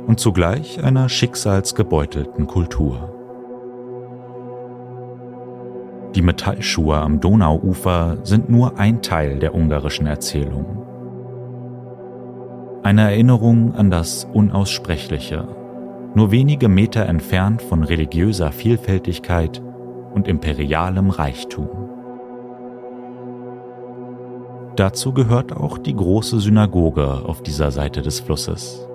und 0.08 0.20
zugleich 0.20 0.84
einer 0.84 1.10
schicksalsgebeutelten 1.10 2.48
Kultur. 2.48 3.21
Die 6.16 6.22
Metallschuhe 6.22 6.98
am 6.98 7.22
Donauufer 7.22 8.18
sind 8.24 8.50
nur 8.50 8.78
ein 8.78 9.02
Teil 9.02 9.40
der 9.40 9.56
ungarischen 9.56 10.08
Erzählung. 10.08 10.66
Eine 12.84 13.04
Erinnerung 13.04 13.76
an 13.76 13.90
das 13.90 14.28
Unaussprechliche, 14.34 15.48
nur 16.14 16.32
wenige 16.32 16.68
Meter 16.68 17.06
entfernt 17.06 17.62
von 17.62 17.84
religiöser 17.84 18.52
Vielfältigkeit 18.52 19.62
und 20.14 20.28
imperialem 20.28 21.12
Reichtum. 21.12 21.70
Dazu 24.76 25.14
gehört 25.14 25.56
auch 25.56 25.78
die 25.78 25.96
große 25.96 26.42
Synagoge 26.42 27.24
auf 27.26 27.42
dieser 27.42 27.72
Seite 27.72 28.02
des 28.02 28.20
Flusses. 28.20 28.86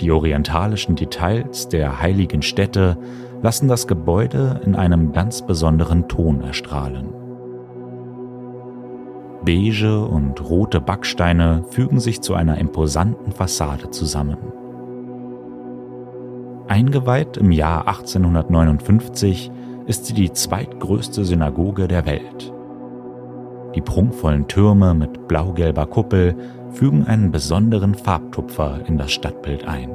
Die 0.00 0.10
orientalischen 0.10 0.96
Details 0.96 1.68
der 1.68 2.00
heiligen 2.00 2.42
Städte 2.42 2.96
lassen 3.42 3.68
das 3.68 3.86
Gebäude 3.86 4.60
in 4.64 4.74
einem 4.74 5.12
ganz 5.12 5.42
besonderen 5.42 6.08
Ton 6.08 6.42
erstrahlen. 6.42 7.08
Beige 9.44 10.04
und 10.04 10.48
rote 10.48 10.80
Backsteine 10.80 11.64
fügen 11.70 12.00
sich 12.00 12.20
zu 12.20 12.34
einer 12.34 12.58
imposanten 12.58 13.32
Fassade 13.32 13.90
zusammen. 13.90 14.36
Eingeweiht 16.68 17.36
im 17.36 17.50
Jahr 17.50 17.88
1859 17.88 19.50
ist 19.86 20.06
sie 20.06 20.14
die 20.14 20.32
zweitgrößte 20.32 21.24
Synagoge 21.24 21.88
der 21.88 22.06
Welt. 22.06 22.52
Die 23.74 23.80
prunkvollen 23.80 24.46
Türme 24.46 24.94
mit 24.94 25.26
blau-gelber 25.26 25.86
Kuppel 25.86 26.36
fügen 26.72 27.06
einen 27.06 27.30
besonderen 27.30 27.94
Farbtupfer 27.94 28.80
in 28.86 28.98
das 28.98 29.12
Stadtbild 29.12 29.66
ein. 29.66 29.94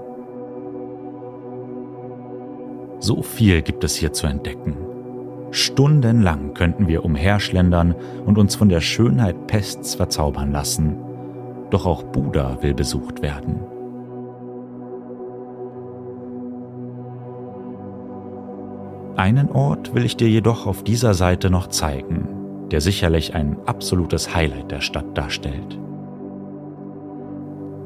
So 3.00 3.22
viel 3.22 3.62
gibt 3.62 3.84
es 3.84 3.96
hier 3.96 4.13
zu 4.13 4.27
entdecken. 4.27 4.77
Stundenlang 5.51 6.53
könnten 6.53 6.88
wir 6.88 7.05
umherschlendern 7.05 7.96
und 8.25 8.38
uns 8.38 8.55
von 8.55 8.67
der 8.67 8.82
Schönheit 8.82 9.48
Pests 9.48 9.96
verzaubern 9.96 10.51
lassen. 10.51 10.98
Doch 11.70 11.86
auch 11.86 12.03
Buda 12.03 12.62
will 12.62 12.74
besucht 12.74 13.22
werden. 13.22 13.60
Einen 19.16 19.50
Ort 19.51 19.96
will 19.96 20.03
ich 20.03 20.18
dir 20.18 20.27
jedoch 20.27 20.68
auf 20.68 20.83
dieser 20.83 21.14
Seite 21.14 21.50
noch 21.50 21.68
zeigen, 21.68 22.68
der 22.72 22.81
sicherlich 22.81 23.33
ein 23.33 23.57
absolutes 23.66 24.35
Highlight 24.35 24.72
der 24.72 24.81
Stadt 24.81 25.18
darstellt. 25.18 25.79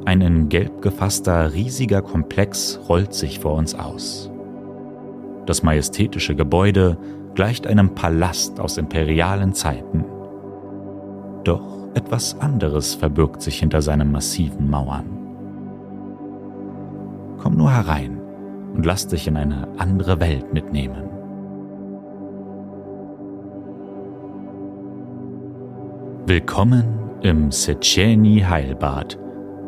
Ein 0.10 0.22
in 0.22 0.50
Gelb 0.50 0.82
gefasster 0.82 1.54
riesiger 1.54 2.02
Komplex 2.02 2.80
rollt 2.90 3.14
sich 3.14 3.38
vor 3.38 3.54
uns 3.54 3.76
aus. 3.76 4.32
Das 5.46 5.62
majestätische 5.62 6.36
Gebäude 6.36 6.98
gleicht 7.36 7.68
einem 7.68 7.94
Palast 7.94 8.60
aus 8.60 8.80
imperialen 8.80 9.54
Zeiten. 9.54 10.04
Doch 11.44 11.94
etwas 11.94 12.40
anderes 12.40 12.96
verbirgt 12.96 13.44
sich 13.44 13.60
hinter 13.60 13.84
seinen 13.84 14.12
massiven 14.12 14.68
Mauern. 14.68 15.06
Komm 17.38 17.56
nur 17.56 17.72
herein 17.72 18.20
und 18.74 18.88
lass 18.88 19.06
dich 19.06 19.28
in 19.28 19.38
eine 19.38 19.68
andere 19.78 20.20
Welt 20.20 20.52
mitnehmen. 20.52 21.04
Willkommen 26.26 26.98
im 27.22 27.52
Szechenyi 27.52 28.40
Heilbad, 28.40 29.20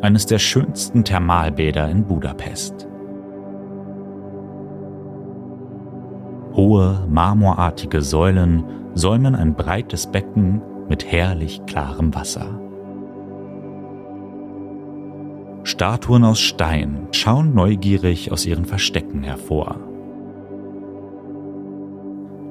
eines 0.01 0.25
der 0.25 0.39
schönsten 0.39 1.03
Thermalbäder 1.03 1.89
in 1.89 2.05
Budapest. 2.05 2.87
Hohe, 6.55 7.05
marmorartige 7.09 8.01
Säulen 8.01 8.63
säumen 8.93 9.35
ein 9.35 9.55
breites 9.55 10.07
Becken 10.07 10.61
mit 10.89 11.09
herrlich 11.09 11.61
klarem 11.65 12.13
Wasser. 12.13 12.59
Statuen 15.63 16.23
aus 16.23 16.39
Stein 16.39 17.07
schauen 17.11 17.53
neugierig 17.53 18.31
aus 18.31 18.45
ihren 18.45 18.65
Verstecken 18.65 19.23
hervor. 19.23 19.77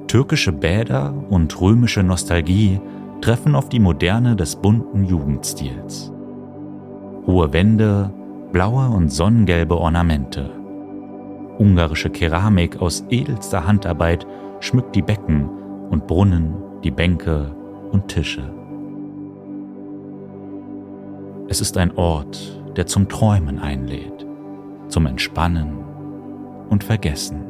Türkische 0.06 0.52
Bäder 0.52 1.14
und 1.28 1.60
römische 1.60 2.02
Nostalgie 2.02 2.80
treffen 3.20 3.54
auf 3.54 3.68
die 3.68 3.80
Moderne 3.80 4.34
des 4.36 4.56
bunten 4.56 5.04
Jugendstils. 5.04 6.12
Hohe 7.26 7.52
Wände, 7.52 8.12
blaue 8.52 8.88
und 8.88 9.12
sonnengelbe 9.12 9.76
Ornamente– 9.76 10.50
Ungarische 11.60 12.08
Keramik 12.08 12.80
aus 12.80 13.04
edelster 13.10 13.66
Handarbeit 13.66 14.26
schmückt 14.60 14.96
die 14.96 15.02
Becken 15.02 15.46
und 15.90 16.06
Brunnen, 16.06 16.54
die 16.82 16.90
Bänke 16.90 17.54
und 17.92 18.08
Tische. 18.08 18.50
Es 21.48 21.60
ist 21.60 21.76
ein 21.76 21.94
Ort, 21.98 22.62
der 22.76 22.86
zum 22.86 23.10
Träumen 23.10 23.58
einlädt, 23.58 24.26
zum 24.88 25.04
Entspannen 25.04 25.84
und 26.70 26.82
Vergessen. 26.82 27.44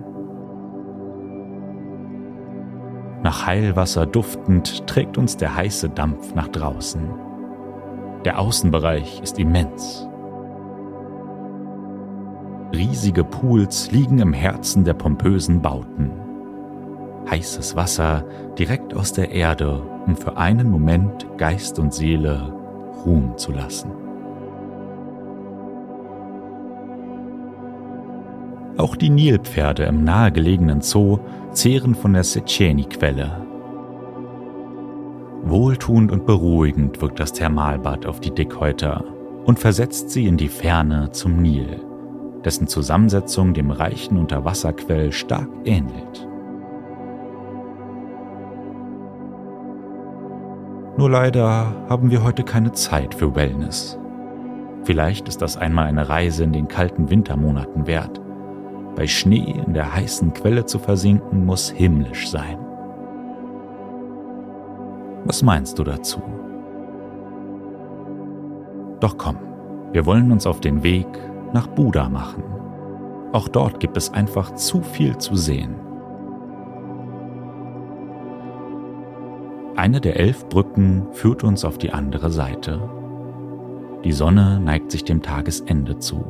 Nach 3.22 3.46
Heilwasser 3.46 4.06
duftend 4.06 4.88
trägt 4.88 5.18
uns 5.18 5.36
der 5.36 5.54
heiße 5.54 5.88
Dampf 5.88 6.34
nach 6.34 6.48
draußen. 6.48 7.10
Der 8.24 8.38
Außenbereich 8.38 9.20
ist 9.22 9.38
immens 9.38 10.06
Riesige 12.72 13.24
Pools 13.24 13.90
liegen 13.90 14.20
im 14.20 14.32
Herzen 14.32 14.84
der 14.84 14.94
pompösen 14.94 15.60
Bauten. 15.60 16.12
Heißes 17.28 17.74
Wasser 17.74 18.24
direkt 18.58 18.94
aus 18.94 19.12
der 19.12 19.32
Erde, 19.32 19.82
um 20.06 20.16
für 20.16 20.36
einen 20.36 20.70
Moment 20.70 21.26
Geist 21.36 21.78
und 21.78 21.92
Seele 21.92 22.54
ruhen 23.04 23.36
zu 23.36 23.52
lassen. 23.52 23.90
Auch 28.76 28.96
die 28.96 29.10
Nilpferde 29.10 29.84
im 29.84 30.04
nahegelegenen 30.04 30.80
Zoo 30.80 31.18
zehren 31.52 31.94
von 31.94 32.12
der 32.12 32.24
Seceni-Quelle. 32.24 33.49
Wohltuend 35.42 36.12
und 36.12 36.26
beruhigend 36.26 37.00
wirkt 37.00 37.20
das 37.20 37.32
Thermalbad 37.32 38.06
auf 38.06 38.20
die 38.20 38.34
Dickhäuter 38.34 39.04
und 39.44 39.58
versetzt 39.58 40.10
sie 40.10 40.26
in 40.26 40.36
die 40.36 40.48
Ferne 40.48 41.10
zum 41.12 41.40
Nil 41.40 41.80
dessen 42.44 42.66
Zusammensetzung 42.66 43.54
dem 43.54 43.70
reichen 43.70 44.16
Unterwasserquell 44.16 45.12
stark 45.12 45.48
ähnelt. 45.64 46.26
Nur 50.96 51.10
leider 51.10 51.72
haben 51.88 52.10
wir 52.10 52.22
heute 52.22 52.42
keine 52.42 52.72
Zeit 52.72 53.14
für 53.14 53.34
Wellness. 53.34 53.98
Vielleicht 54.84 55.28
ist 55.28 55.40
das 55.40 55.56
einmal 55.56 55.86
eine 55.86 56.08
Reise 56.08 56.44
in 56.44 56.52
den 56.52 56.68
kalten 56.68 57.10
Wintermonaten 57.10 57.86
wert. 57.86 58.20
Bei 58.96 59.06
Schnee 59.06 59.54
in 59.66 59.72
der 59.72 59.94
heißen 59.94 60.32
Quelle 60.34 60.66
zu 60.66 60.78
versinken 60.78 61.46
muss 61.46 61.70
himmlisch 61.70 62.28
sein. 62.28 62.58
Was 65.24 65.42
meinst 65.42 65.78
du 65.78 65.84
dazu? 65.84 66.22
Doch 69.00 69.16
komm, 69.16 69.36
wir 69.92 70.06
wollen 70.06 70.30
uns 70.30 70.46
auf 70.46 70.60
den 70.60 70.82
Weg 70.82 71.06
nach 71.52 71.66
Buda 71.66 72.08
machen. 72.08 72.44
Auch 73.32 73.48
dort 73.48 73.80
gibt 73.80 73.96
es 73.96 74.12
einfach 74.12 74.54
zu 74.54 74.82
viel 74.82 75.16
zu 75.18 75.36
sehen. 75.36 75.74
Eine 79.76 80.00
der 80.00 80.18
elf 80.18 80.46
Brücken 80.48 81.06
führt 81.12 81.42
uns 81.42 81.64
auf 81.64 81.78
die 81.78 81.92
andere 81.92 82.30
Seite. 82.30 82.80
Die 84.04 84.12
Sonne 84.12 84.60
neigt 84.60 84.90
sich 84.90 85.04
dem 85.04 85.22
Tagesende 85.22 85.98
zu. 85.98 86.24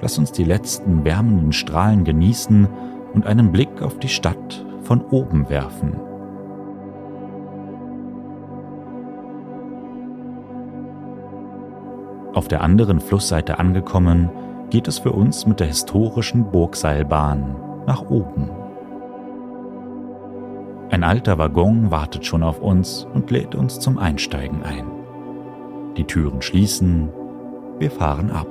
Lass 0.00 0.18
uns 0.18 0.32
die 0.32 0.44
letzten 0.44 1.04
wärmenden 1.04 1.52
Strahlen 1.52 2.04
genießen 2.04 2.68
und 3.14 3.26
einen 3.26 3.52
Blick 3.52 3.82
auf 3.82 3.98
die 3.98 4.08
Stadt 4.08 4.64
von 4.82 5.02
oben 5.02 5.48
werfen. 5.48 6.00
Auf 12.34 12.48
der 12.48 12.62
anderen 12.62 13.00
Flussseite 13.00 13.58
angekommen, 13.58 14.30
geht 14.70 14.88
es 14.88 14.98
für 14.98 15.12
uns 15.12 15.46
mit 15.46 15.60
der 15.60 15.66
historischen 15.66 16.50
Burgseilbahn 16.50 17.56
nach 17.86 18.08
oben. 18.08 18.50
Ein 20.90 21.04
alter 21.04 21.38
Waggon 21.38 21.90
wartet 21.90 22.24
schon 22.24 22.42
auf 22.42 22.60
uns 22.60 23.06
und 23.12 23.30
lädt 23.30 23.54
uns 23.54 23.80
zum 23.80 23.98
Einsteigen 23.98 24.62
ein. 24.62 24.86
Die 25.96 26.04
Türen 26.04 26.40
schließen, 26.40 27.10
wir 27.78 27.90
fahren 27.90 28.30
ab. 28.30 28.46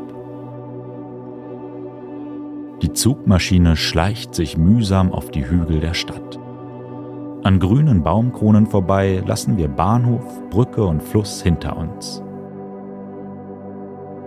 Die 2.84 2.94
Zugmaschine 2.94 3.76
schleicht 3.76 4.36
sich 4.36 4.58
mühsam 4.58 5.12
auf 5.12 5.32
die 5.32 5.48
Hügel 5.48 5.80
der 5.80 5.94
Stadt. 5.96 6.39
An 7.44 7.60
grünen 7.60 8.04
Baumkronen 8.04 8.67
vorbei 8.67 9.24
lassen 9.26 9.58
wir 9.58 9.67
Bahnhof, 9.67 10.41
Brücke 10.52 10.84
und 10.86 11.02
Fluss 11.02 11.41
hinter 11.41 11.78
uns. 11.78 12.24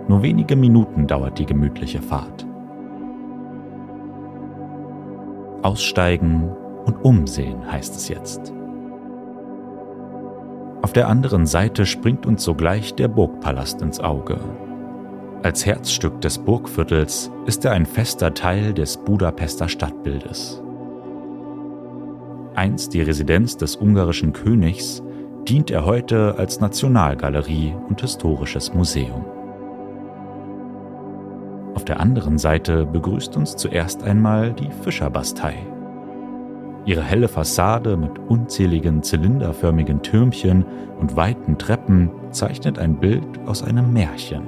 Nur 0.07 0.21
wenige 0.21 0.55
Minuten 0.55 1.07
dauert 1.07 1.39
die 1.39 1.45
gemütliche 1.45 2.01
Fahrt. 2.01 2.45
Aussteigen 5.63 6.51
und 6.85 7.03
umsehen 7.03 7.71
heißt 7.71 7.95
es 7.95 8.07
jetzt. 8.07 8.53
Auf 10.83 10.93
der 10.93 11.07
anderen 11.07 11.47
Seite 11.47 11.87
springt 11.87 12.27
uns 12.27 12.43
sogleich 12.43 12.93
der 12.93 13.07
Burgpalast 13.07 13.81
ins 13.81 13.99
Auge. 13.99 14.37
Als 15.41 15.65
Herzstück 15.65 16.21
des 16.21 16.37
Burgviertels 16.37 17.31
ist 17.47 17.65
er 17.65 17.71
ein 17.71 17.87
fester 17.87 18.35
Teil 18.35 18.73
des 18.73 18.97
Budapester 18.97 19.67
Stadtbildes. 19.67 20.61
Einst 22.53 22.93
die 22.93 23.01
Residenz 23.01 23.57
des 23.57 23.75
ungarischen 23.75 24.33
Königs, 24.33 25.01
dient 25.47 25.71
er 25.71 25.85
heute 25.85 26.35
als 26.37 26.59
Nationalgalerie 26.59 27.73
und 27.89 28.01
historisches 28.01 28.73
Museum. 28.73 29.25
Auf 31.85 31.89
der 31.89 31.99
anderen 31.99 32.39
Seite 32.39 32.83
begrüßt 32.83 33.37
uns 33.37 33.57
zuerst 33.57 34.01
einmal 34.01 34.53
die 34.53 34.71
Fischerbastei. 34.81 35.53
Ihre 36.83 37.03
helle 37.03 37.27
Fassade 37.27 37.95
mit 37.95 38.17
unzähligen 38.27 39.03
zylinderförmigen 39.03 40.01
Türmchen 40.01 40.65
und 40.99 41.15
weiten 41.15 41.59
Treppen 41.59 42.09
zeichnet 42.31 42.79
ein 42.79 42.99
Bild 42.99 43.23
aus 43.45 43.61
einem 43.61 43.93
Märchen. 43.93 44.47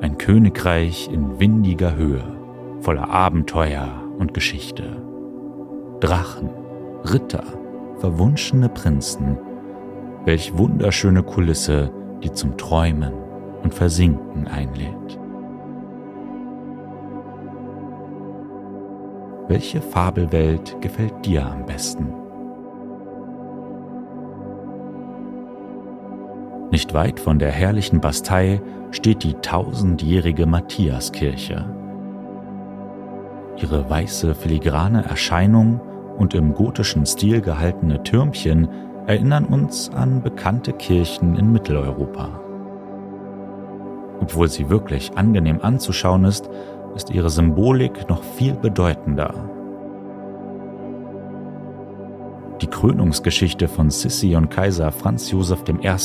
Ein 0.00 0.16
Königreich 0.16 1.10
in 1.12 1.38
windiger 1.38 1.96
Höhe, 1.96 2.24
voller 2.80 3.10
Abenteuer 3.10 3.90
und 4.18 4.32
Geschichte. 4.32 5.02
Drachen, 6.00 6.48
Ritter, 7.12 7.44
verwunschene 7.98 8.70
Prinzen, 8.70 9.36
welch 10.24 10.56
wunderschöne 10.56 11.22
Kulisse, 11.22 11.90
die 12.22 12.32
zum 12.32 12.56
Träumen 12.56 13.19
und 13.62 13.74
Versinken 13.74 14.46
einlädt. 14.48 15.18
Welche 19.48 19.82
Fabelwelt 19.82 20.80
gefällt 20.80 21.26
dir 21.26 21.44
am 21.44 21.66
besten? 21.66 22.14
Nicht 26.70 26.94
weit 26.94 27.18
von 27.18 27.40
der 27.40 27.50
herrlichen 27.50 28.00
Bastei 28.00 28.62
steht 28.92 29.24
die 29.24 29.34
tausendjährige 29.34 30.46
Matthiaskirche. 30.46 31.64
Ihre 33.56 33.90
weiße 33.90 34.36
filigrane 34.36 35.04
Erscheinung 35.04 35.80
und 36.16 36.34
im 36.34 36.54
gotischen 36.54 37.04
Stil 37.04 37.40
gehaltene 37.40 38.02
Türmchen 38.04 38.68
erinnern 39.06 39.46
uns 39.46 39.90
an 39.90 40.22
bekannte 40.22 40.72
Kirchen 40.72 41.34
in 41.34 41.50
Mitteleuropa. 41.50 42.40
Obwohl 44.20 44.48
sie 44.48 44.68
wirklich 44.68 45.16
angenehm 45.16 45.60
anzuschauen 45.62 46.24
ist, 46.24 46.48
ist 46.94 47.10
ihre 47.10 47.30
Symbolik 47.30 48.08
noch 48.08 48.22
viel 48.22 48.54
bedeutender. 48.54 49.34
Die 52.60 52.66
Krönungsgeschichte 52.66 53.68
von 53.68 53.90
Sissi 53.90 54.36
und 54.36 54.50
Kaiser 54.50 54.92
Franz 54.92 55.30
Josef 55.30 55.64
I. 55.66 55.96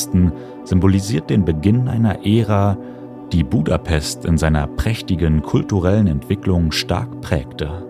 symbolisiert 0.64 1.28
den 1.28 1.44
Beginn 1.44 1.86
einer 1.86 2.24
Ära, 2.24 2.78
die 3.32 3.44
Budapest 3.44 4.24
in 4.24 4.38
seiner 4.38 4.66
prächtigen 4.66 5.42
kulturellen 5.42 6.06
Entwicklung 6.06 6.72
stark 6.72 7.20
prägte. 7.20 7.84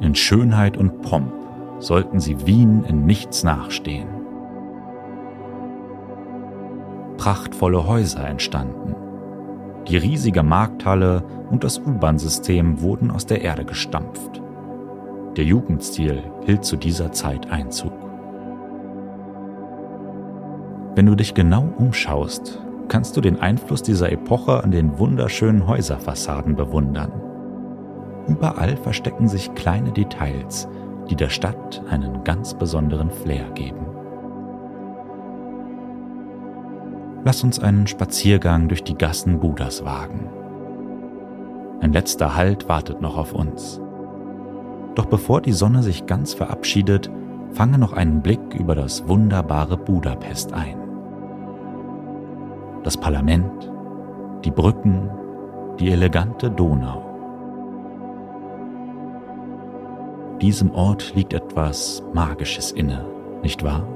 In 0.00 0.14
Schönheit 0.14 0.76
und 0.76 1.00
Pomp 1.00 1.32
sollten 1.78 2.20
sie 2.20 2.46
Wien 2.46 2.84
in 2.86 3.06
nichts 3.06 3.42
nachstehen. 3.42 4.13
Prachtvolle 7.16 7.86
Häuser 7.86 8.26
entstanden. 8.26 8.94
Die 9.88 9.96
riesige 9.96 10.42
Markthalle 10.42 11.22
und 11.50 11.62
das 11.62 11.78
U-Bahn-System 11.78 12.80
wurden 12.80 13.10
aus 13.10 13.26
der 13.26 13.42
Erde 13.42 13.64
gestampft. 13.64 14.42
Der 15.36 15.44
Jugendstil 15.44 16.22
hielt 16.44 16.64
zu 16.64 16.76
dieser 16.76 17.12
Zeit 17.12 17.50
Einzug. 17.50 17.92
Wenn 20.94 21.06
du 21.06 21.14
dich 21.14 21.34
genau 21.34 21.68
umschaust, 21.76 22.62
kannst 22.88 23.16
du 23.16 23.20
den 23.20 23.40
Einfluss 23.40 23.82
dieser 23.82 24.12
Epoche 24.12 24.62
an 24.62 24.70
den 24.70 24.98
wunderschönen 24.98 25.66
Häuserfassaden 25.66 26.54
bewundern. 26.54 27.12
Überall 28.28 28.76
verstecken 28.76 29.28
sich 29.28 29.54
kleine 29.54 29.92
Details, 29.92 30.68
die 31.10 31.16
der 31.16 31.28
Stadt 31.28 31.82
einen 31.90 32.24
ganz 32.24 32.54
besonderen 32.54 33.10
Flair 33.10 33.50
geben. 33.50 33.93
Lass 37.24 37.42
uns 37.42 37.58
einen 37.58 37.86
Spaziergang 37.86 38.68
durch 38.68 38.84
die 38.84 38.96
Gassen 38.96 39.40
Budas 39.40 39.82
wagen. 39.82 40.28
Ein 41.80 41.94
letzter 41.94 42.36
Halt 42.36 42.68
wartet 42.68 43.00
noch 43.00 43.16
auf 43.16 43.32
uns. 43.32 43.80
Doch 44.94 45.06
bevor 45.06 45.40
die 45.40 45.52
Sonne 45.52 45.82
sich 45.82 46.04
ganz 46.04 46.34
verabschiedet, 46.34 47.10
fange 47.52 47.78
noch 47.78 47.94
einen 47.94 48.20
Blick 48.20 48.54
über 48.54 48.74
das 48.74 49.08
wunderbare 49.08 49.78
Budapest 49.78 50.52
ein. 50.52 50.76
Das 52.82 52.98
Parlament, 52.98 53.72
die 54.44 54.50
Brücken, 54.50 55.08
die 55.80 55.90
elegante 55.90 56.50
Donau. 56.50 57.02
Diesem 60.42 60.72
Ort 60.72 61.14
liegt 61.14 61.32
etwas 61.32 62.02
Magisches 62.12 62.70
inne, 62.70 63.06
nicht 63.42 63.64
wahr? 63.64 63.93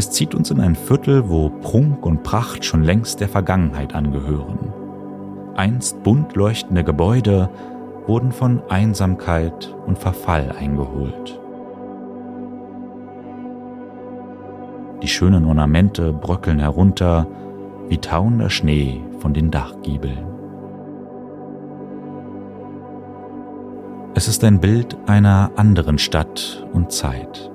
Es 0.00 0.10
zieht 0.10 0.34
uns 0.34 0.50
in 0.50 0.62
ein 0.62 0.76
Viertel, 0.76 1.28
wo 1.28 1.50
Prunk 1.50 2.06
und 2.06 2.22
Pracht 2.22 2.64
schon 2.64 2.82
längst 2.82 3.20
der 3.20 3.28
Vergangenheit 3.28 3.94
angehören. 3.94 4.72
Einst 5.56 6.02
bunt 6.02 6.34
leuchtende 6.36 6.84
Gebäude 6.84 7.50
wurden 8.06 8.32
von 8.32 8.62
Einsamkeit 8.70 9.76
und 9.86 9.98
Verfall 9.98 10.54
eingeholt. 10.58 11.38
Die 15.02 15.08
schönen 15.08 15.44
Ornamente 15.44 16.14
bröckeln 16.14 16.60
herunter 16.60 17.26
wie 17.90 17.98
tauender 17.98 18.48
Schnee 18.48 19.02
von 19.18 19.34
den 19.34 19.50
Dachgiebeln. 19.50 20.24
Es 24.14 24.28
ist 24.28 24.42
ein 24.44 24.60
Bild 24.60 24.96
einer 25.06 25.50
anderen 25.56 25.98
Stadt 25.98 26.66
und 26.72 26.90
Zeit 26.90 27.50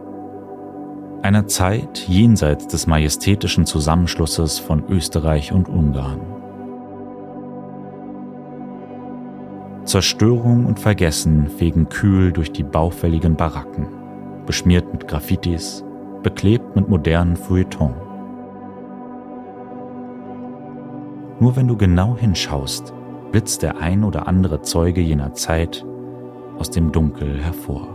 einer 1.26 1.48
Zeit 1.48 2.08
jenseits 2.08 2.68
des 2.68 2.86
majestätischen 2.86 3.66
Zusammenschlusses 3.66 4.60
von 4.60 4.84
Österreich 4.88 5.52
und 5.52 5.68
Ungarn. 5.68 6.20
Zerstörung 9.86 10.68
und 10.68 10.80
Vergessen 10.80 11.48
fegen 11.48 11.90
kühl 11.90 12.32
durch 12.32 12.52
die 12.52 12.62
baufälligen 12.62 13.36
Baracken, 13.36 13.88
beschmiert 14.46 14.94
mit 14.94 15.08
Graffitis, 15.08 15.84
beklebt 16.22 16.76
mit 16.76 16.90
modernen 16.90 17.38
Feuilleton. 17.38 17.96
Nur 21.40 21.56
wenn 21.56 21.68
du 21.68 21.76
genau 21.76 22.16
hinschaust, 22.16 22.94
blitzt 23.32 23.64
der 23.64 23.80
ein 23.80 24.04
oder 24.04 24.28
andere 24.28 24.62
Zeuge 24.62 25.02
jener 25.02 25.34
Zeit 25.34 25.84
aus 26.60 26.70
dem 26.70 26.92
Dunkel 26.92 27.42
hervor. 27.42 27.95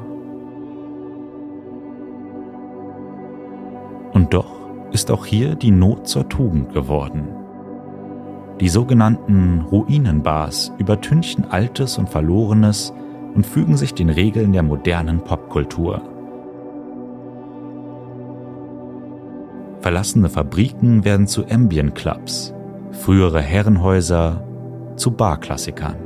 Und 4.13 4.35
doch 4.35 4.51
ist 4.93 5.11
auch 5.11 5.25
hier 5.25 5.55
die 5.55 5.71
Not 5.71 6.09
zur 6.09 6.29
Tugend 6.29 6.73
geworden. 6.73 7.29
Die 8.61 8.69
sogenannten 8.69 9.63
Ruinenbars 9.71 10.73
übertünchen 10.79 11.51
Altes 11.51 11.97
und 11.97 12.11
Verlorenes 12.11 12.93
und 13.35 13.47
fügen 13.47 13.77
sich 13.77 13.95
den 13.95 14.11
Regeln 14.11 14.53
der 14.53 14.63
modernen 14.63 15.21
Popkultur. 15.21 16.03
Verlassene 19.81 20.29
Fabriken 20.29 21.05
werden 21.05 21.27
zu 21.27 21.47
Ambient 21.49 21.95
Clubs, 21.95 22.53
frühere 22.91 23.41
Herrenhäuser 23.41 24.45
zu 24.97 25.13
Barklassikern. 25.13 25.97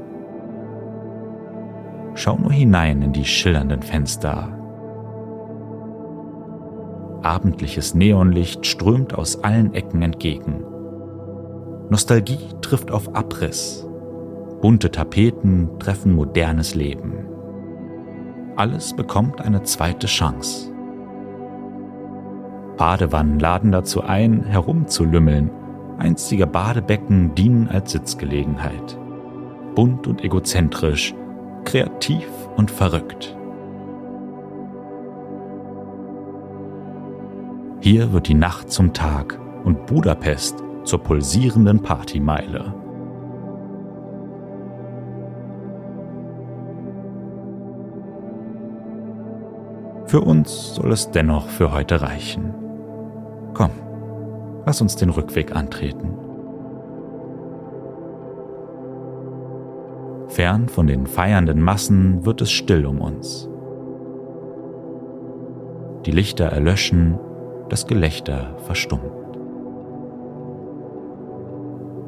Schau 2.14 2.38
nur 2.38 2.52
hinein 2.52 3.02
in 3.02 3.12
die 3.12 3.24
schillernden 3.24 3.82
Fenster. 3.82 4.63
Abendliches 7.24 7.94
Neonlicht 7.94 8.66
strömt 8.66 9.14
aus 9.14 9.42
allen 9.42 9.72
Ecken 9.72 10.02
entgegen. 10.02 10.62
Nostalgie 11.88 12.50
trifft 12.60 12.90
auf 12.90 13.14
Abriss. 13.14 13.86
Bunte 14.60 14.90
Tapeten 14.90 15.70
treffen 15.78 16.14
modernes 16.14 16.74
Leben. 16.74 17.26
Alles 18.56 18.94
bekommt 18.94 19.40
eine 19.40 19.62
zweite 19.62 20.06
Chance. 20.06 20.70
Badewannen 22.76 23.38
laden 23.38 23.72
dazu 23.72 24.02
ein, 24.02 24.42
herumzulümmeln. 24.44 25.50
Einstige 25.98 26.46
Badebecken 26.46 27.34
dienen 27.34 27.68
als 27.68 27.92
Sitzgelegenheit. 27.92 28.98
Bunt 29.74 30.06
und 30.06 30.22
egozentrisch, 30.22 31.14
kreativ 31.64 32.28
und 32.56 32.70
verrückt. 32.70 33.34
Hier 37.80 38.12
wird 38.12 38.28
die 38.28 38.34
Nacht 38.34 38.70
zum 38.70 38.92
Tag 38.92 39.38
und 39.64 39.86
Budapest 39.86 40.62
zur 40.84 41.02
pulsierenden 41.02 41.82
Partymeile. 41.82 42.74
Für 50.06 50.20
uns 50.20 50.74
soll 50.76 50.92
es 50.92 51.10
dennoch 51.10 51.48
für 51.48 51.72
heute 51.72 52.00
reichen. 52.00 52.54
Komm, 53.52 53.70
lass 54.64 54.80
uns 54.80 54.96
den 54.96 55.10
Rückweg 55.10 55.56
antreten. 55.56 56.14
Fern 60.28 60.68
von 60.68 60.86
den 60.86 61.06
feiernden 61.06 61.60
Massen 61.60 62.24
wird 62.24 62.40
es 62.40 62.50
still 62.50 62.86
um 62.86 63.00
uns. 63.00 63.48
Die 66.06 66.10
Lichter 66.10 66.46
erlöschen, 66.46 67.18
das 67.68 67.86
Gelächter 67.86 68.56
verstummt. 68.58 69.10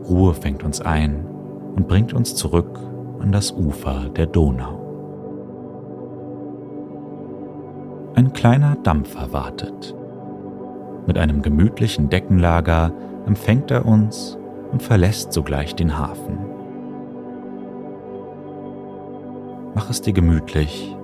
Ruhe 0.08 0.34
fängt 0.34 0.62
uns 0.62 0.80
ein 0.80 1.26
und 1.74 1.88
bringt 1.88 2.12
uns 2.12 2.34
zurück 2.34 2.78
an 3.20 3.32
das 3.32 3.52
Ufer 3.52 4.08
der 4.10 4.26
Donau. 4.26 4.82
Ein 8.14 8.32
kleiner 8.32 8.76
Dampfer 8.82 9.32
wartet. 9.32 9.94
Mit 11.06 11.18
einem 11.18 11.42
gemütlichen 11.42 12.08
Deckenlager 12.08 12.92
empfängt 13.26 13.70
er 13.70 13.84
uns 13.84 14.38
und 14.72 14.82
verlässt 14.82 15.32
sogleich 15.32 15.74
den 15.74 15.98
Hafen. 15.98 16.38
Mach 19.74 19.90
es 19.90 20.00
dir 20.00 20.14
gemütlich 20.14 20.96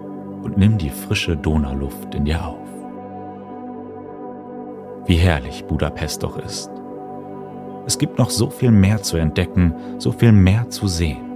und 0.42 0.56
nimm 0.56 0.78
die 0.78 0.90
frische 0.90 1.36
Donauluft 1.36 2.14
in 2.14 2.24
dir 2.24 2.46
auf. 2.46 2.71
Wie 5.06 5.16
herrlich 5.16 5.64
Budapest 5.64 6.22
doch 6.22 6.38
ist. 6.38 6.70
Es 7.86 7.98
gibt 7.98 8.18
noch 8.18 8.30
so 8.30 8.50
viel 8.50 8.70
mehr 8.70 9.02
zu 9.02 9.16
entdecken, 9.16 9.74
so 9.98 10.12
viel 10.12 10.32
mehr 10.32 10.70
zu 10.70 10.86
sehen. 10.86 11.32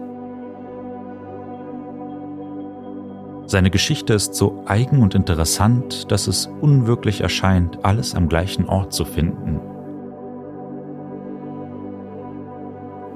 Seine 3.47 3.71
Geschichte 3.71 4.13
ist 4.13 4.35
so 4.35 4.63
eigen 4.67 5.03
und 5.03 5.15
interessant, 5.15 6.11
dass 6.11 6.27
es 6.27 6.51
unwirklich 6.61 7.21
erscheint, 7.21 7.85
alles 7.85 8.15
am 8.15 8.29
gleichen 8.29 8.67
Ort 8.69 8.93
zu 8.93 9.05
finden. 9.05 9.61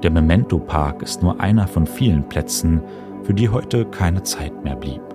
Der 0.03 0.11
Memento 0.11 0.57
Park 0.57 1.01
ist 1.01 1.21
nur 1.21 1.39
einer 1.39 1.67
von 1.67 1.85
vielen 1.85 2.27
Plätzen, 2.27 2.81
für 3.23 3.33
die 3.33 3.49
heute 3.49 3.85
keine 3.85 4.23
Zeit 4.23 4.63
mehr 4.63 4.75
blieb. 4.75 5.10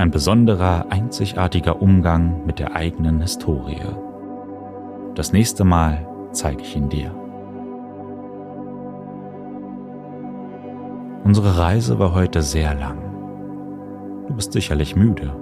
Ein 0.00 0.10
besonderer, 0.10 0.86
einzigartiger 0.88 1.82
Umgang 1.82 2.46
mit 2.46 2.58
der 2.58 2.74
eigenen 2.74 3.20
Historie. 3.20 3.82
Das 5.14 5.34
nächste 5.34 5.62
Mal 5.62 6.08
zeige 6.32 6.62
ich 6.62 6.74
ihn 6.74 6.88
dir. 6.88 7.14
Unsere 11.22 11.58
Reise 11.58 11.98
war 11.98 12.14
heute 12.14 12.40
sehr 12.40 12.74
lang. 12.74 12.96
Du 14.26 14.32
bist 14.32 14.54
sicherlich 14.54 14.96
müde. 14.96 15.36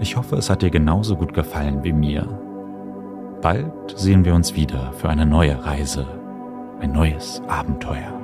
Ich 0.00 0.16
hoffe, 0.16 0.34
es 0.34 0.50
hat 0.50 0.62
dir 0.62 0.70
genauso 0.70 1.14
gut 1.14 1.32
gefallen 1.32 1.84
wie 1.84 1.92
mir. 1.92 2.26
Bald 3.40 3.94
sehen 3.94 4.24
wir 4.24 4.34
uns 4.34 4.56
wieder 4.56 4.92
für 4.94 5.08
eine 5.08 5.26
neue 5.26 5.64
Reise, 5.64 6.08
ein 6.80 6.90
neues 6.90 7.40
Abenteuer. 7.46 8.20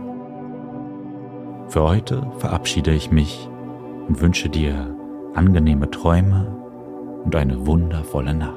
Für 1.69 1.85
heute 1.85 2.27
verabschiede 2.39 2.91
ich 2.91 3.13
mich 3.13 3.49
und 4.09 4.21
wünsche 4.21 4.49
dir 4.49 4.97
angenehme 5.35 5.91
Träume 5.91 6.47
und 7.25 7.35
eine 7.35 7.67
wundervolle 7.67 8.35
Nacht. 8.35 8.57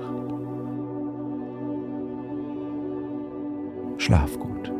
Schlaf 3.98 4.38
gut. 4.40 4.75